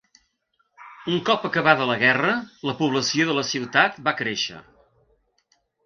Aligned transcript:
Un 1.15 1.19
cop 1.27 1.45
acabada 1.51 1.87
la 1.91 1.99
guerra, 2.05 2.31
la 2.71 2.77
població 2.83 3.31
de 3.31 3.39
la 3.41 3.47
ciutat 3.53 4.05
va 4.09 4.19
créixer. 4.23 4.67